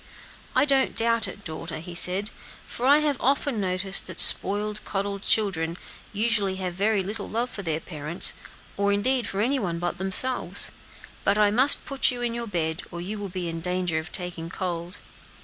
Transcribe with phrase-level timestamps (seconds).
[0.55, 2.31] "I don't doubt it, daughter," he said,
[2.65, 5.77] "for I have often noticed that spoiled, petted children,
[6.11, 8.33] usually have very little love for their parents,
[8.77, 10.71] or indeed for any one but themselves.
[11.23, 14.11] But I must put you in your bed, or you will be in danger of
[14.11, 14.97] taking cold."